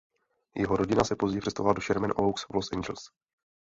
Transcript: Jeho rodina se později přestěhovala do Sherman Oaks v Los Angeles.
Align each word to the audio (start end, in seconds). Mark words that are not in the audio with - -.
Jeho 0.55 0.77
rodina 0.77 1.03
se 1.03 1.15
později 1.15 1.41
přestěhovala 1.41 1.73
do 1.73 1.81
Sherman 1.81 2.13
Oaks 2.15 2.43
v 2.43 2.53
Los 2.55 2.69
Angeles. 2.73 2.99